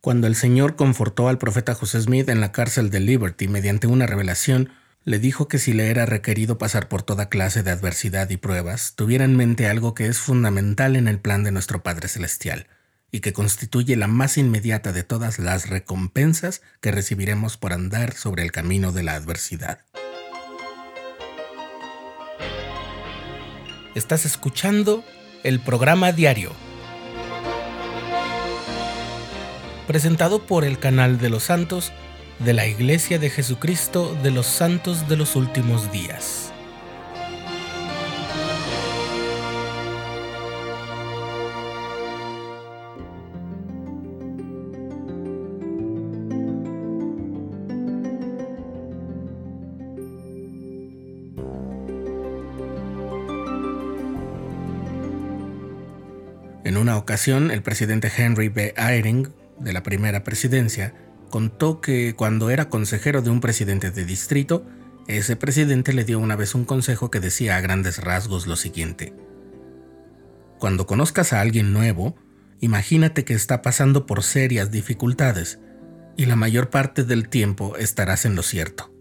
[0.00, 4.06] Cuando el Señor confortó al profeta José Smith en la cárcel de Liberty mediante una
[4.06, 4.70] revelación,
[5.04, 8.94] le dijo que si le era requerido pasar por toda clase de adversidad y pruebas,
[8.96, 12.66] tuviera en mente algo que es fundamental en el plan de nuestro Padre Celestial
[13.10, 18.42] y que constituye la más inmediata de todas las recompensas que recibiremos por andar sobre
[18.42, 19.80] el camino de la adversidad.
[23.94, 25.04] Estás escuchando
[25.42, 26.52] el programa diario,
[29.90, 31.90] presentado por el canal de los santos
[32.38, 36.52] de la Iglesia de Jesucristo de los Santos de los Últimos Días.
[56.62, 58.72] En una ocasión, el presidente Henry B.
[58.76, 60.94] Eyring, de la primera presidencia,
[61.28, 64.66] contó que cuando era consejero de un presidente de distrito,
[65.06, 69.14] ese presidente le dio una vez un consejo que decía a grandes rasgos lo siguiente.
[70.58, 72.16] Cuando conozcas a alguien nuevo,
[72.60, 75.58] imagínate que está pasando por serias dificultades
[76.16, 78.92] y la mayor parte del tiempo estarás en lo cierto.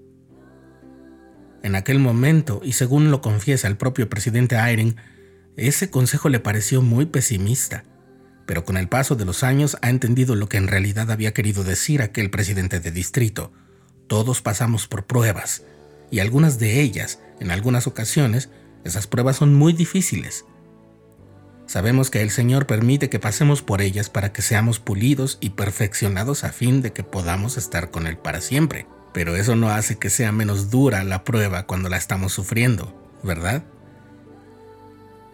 [1.61, 4.95] En aquel momento, y según lo confiesa el propio presidente Eyring,
[5.57, 7.83] ese consejo le pareció muy pesimista
[8.49, 11.63] pero con el paso de los años ha entendido lo que en realidad había querido
[11.63, 13.51] decir aquel presidente de distrito.
[14.07, 15.61] Todos pasamos por pruebas,
[16.09, 18.49] y algunas de ellas, en algunas ocasiones,
[18.83, 20.45] esas pruebas son muy difíciles.
[21.67, 26.43] Sabemos que el Señor permite que pasemos por ellas para que seamos pulidos y perfeccionados
[26.43, 28.87] a fin de que podamos estar con Él para siempre.
[29.13, 33.63] Pero eso no hace que sea menos dura la prueba cuando la estamos sufriendo, ¿verdad?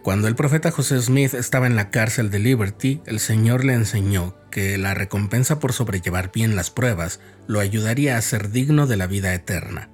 [0.06, 4.36] Cuando el profeta José Smith estaba en la cárcel de Liberty, el Señor le enseñó
[4.52, 7.18] que la recompensa por sobrellevar bien las pruebas
[7.48, 9.90] lo ayudaría a ser digno de la vida eterna.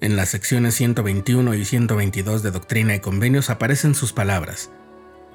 [0.00, 4.70] En las secciones 121 y 122 de Doctrina y Convenios aparecen sus palabras.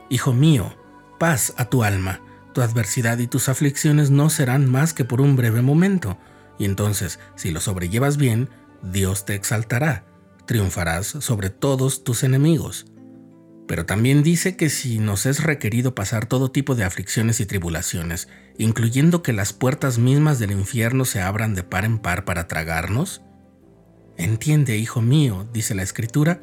[0.10, 0.78] Hijo mío,
[1.20, 2.22] paz a tu alma,
[2.54, 6.18] tu adversidad y tus aflicciones no serán más que por un breve momento,
[6.58, 8.48] y entonces, si lo sobrellevas bien,
[8.82, 10.06] Dios te exaltará,
[10.46, 12.86] triunfarás sobre todos tus enemigos.
[13.68, 18.28] Pero también dice que si nos es requerido pasar todo tipo de aflicciones y tribulaciones,
[18.58, 23.22] incluyendo que las puertas mismas del infierno se abran de par en par para tragarnos,
[24.18, 26.42] entiende, hijo mío, dice la escritura,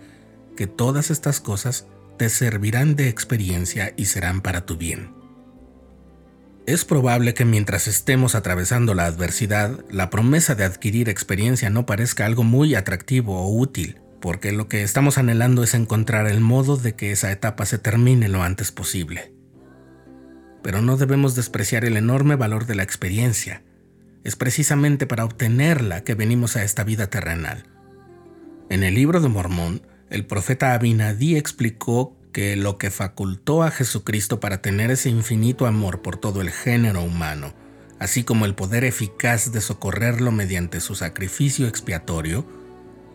[0.56, 1.86] que todas estas cosas
[2.18, 5.22] te servirán de experiencia y serán para tu bien.
[6.66, 12.24] Es probable que mientras estemos atravesando la adversidad, la promesa de adquirir experiencia no parezca
[12.24, 16.94] algo muy atractivo o útil, porque lo que estamos anhelando es encontrar el modo de
[16.94, 19.34] que esa etapa se termine lo antes posible.
[20.62, 23.64] Pero no debemos despreciar el enorme valor de la experiencia.
[24.22, 27.64] Es precisamente para obtenerla que venimos a esta vida terrenal.
[28.70, 34.38] En el libro de Mormón, el profeta Abinadí explicó que lo que facultó a Jesucristo
[34.38, 37.54] para tener ese infinito amor por todo el género humano,
[37.98, 42.61] así como el poder eficaz de socorrerlo mediante su sacrificio expiatorio,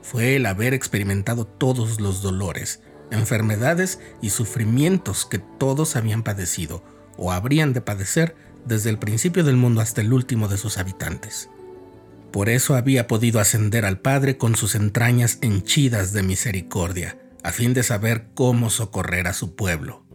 [0.10, 2.80] fue el haber experimentado todos los dolores,
[3.12, 6.82] enfermedades y sufrimientos que todos habían padecido
[7.18, 8.34] o habrían de padecer
[8.66, 11.50] desde el principio del mundo hasta el último de sus habitantes.
[12.32, 17.74] Por eso había podido ascender al Padre con sus entrañas henchidas de misericordia, a fin
[17.74, 20.06] de saber cómo socorrer a su pueblo.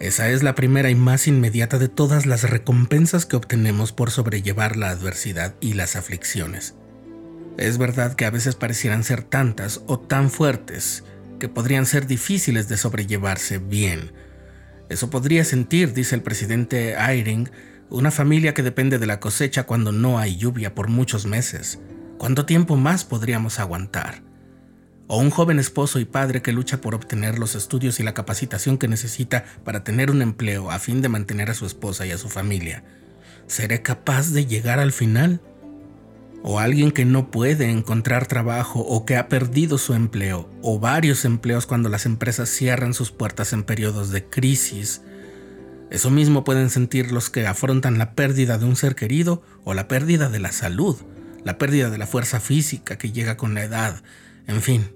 [0.00, 4.76] Esa es la primera y más inmediata de todas las recompensas que obtenemos por sobrellevar
[4.76, 6.74] la adversidad y las aflicciones.
[7.58, 11.04] Es verdad que a veces parecieran ser tantas o tan fuertes
[11.38, 14.12] que podrían ser difíciles de sobrellevarse bien.
[14.88, 17.50] Eso podría sentir, dice el presidente Eyring,
[17.90, 21.78] una familia que depende de la cosecha cuando no hay lluvia por muchos meses.
[22.16, 24.22] ¿Cuánto tiempo más podríamos aguantar?
[25.08, 28.78] O un joven esposo y padre que lucha por obtener los estudios y la capacitación
[28.78, 32.18] que necesita para tener un empleo a fin de mantener a su esposa y a
[32.18, 32.82] su familia.
[33.46, 35.40] ¿Seré capaz de llegar al final?
[36.42, 41.24] O alguien que no puede encontrar trabajo o que ha perdido su empleo o varios
[41.24, 45.02] empleos cuando las empresas cierran sus puertas en periodos de crisis.
[45.90, 49.88] Eso mismo pueden sentir los que afrontan la pérdida de un ser querido o la
[49.88, 50.96] pérdida de la salud,
[51.44, 54.02] la pérdida de la fuerza física que llega con la edad,
[54.46, 54.90] en fin.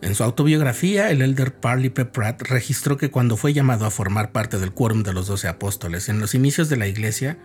[0.00, 2.04] En su autobiografía, el elder Parley P.
[2.04, 6.08] Pratt registró que cuando fue llamado a formar parte del quórum de los doce apóstoles
[6.08, 7.38] en los inicios de la iglesia,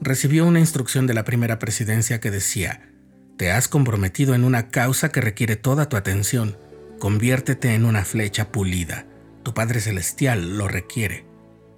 [0.00, 2.92] recibió una instrucción de la primera presidencia que decía,
[3.36, 6.56] te has comprometido en una causa que requiere toda tu atención,
[6.98, 9.06] conviértete en una flecha pulida,
[9.42, 11.26] tu Padre Celestial lo requiere.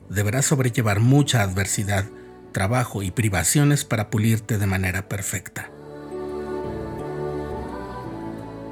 [0.09, 2.07] deberás sobrellevar mucha adversidad,
[2.53, 5.71] trabajo y privaciones para pulirte de manera perfecta.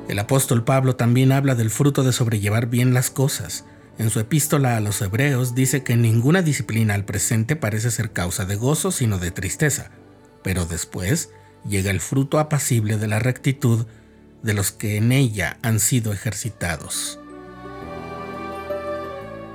[0.08, 3.64] El apóstol Pablo también habla del fruto de sobrellevar bien las cosas.
[3.98, 8.44] En su epístola a los hebreos dice que ninguna disciplina al presente parece ser causa
[8.44, 9.90] de gozo, sino de tristeza,
[10.42, 11.30] pero después
[11.66, 13.86] llega el fruto apacible de la rectitud
[14.42, 17.18] de los que en ella han sido ejercitados.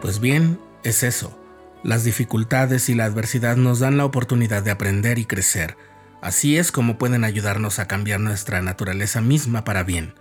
[0.01, 1.37] Pues bien, es eso.
[1.83, 5.77] Las dificultades y la adversidad nos dan la oportunidad de aprender y crecer.
[6.21, 10.15] Así es como pueden ayudarnos a cambiar nuestra naturaleza misma para bien.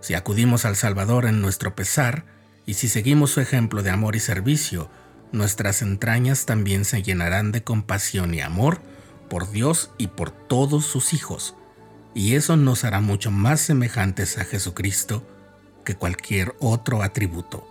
[0.00, 2.35] Si acudimos al Salvador en nuestro pesar,
[2.66, 4.90] y si seguimos su ejemplo de amor y servicio,
[5.32, 8.80] nuestras entrañas también se llenarán de compasión y amor
[9.30, 11.54] por Dios y por todos sus hijos,
[12.14, 15.26] y eso nos hará mucho más semejantes a Jesucristo
[15.84, 17.68] que cualquier otro atributo.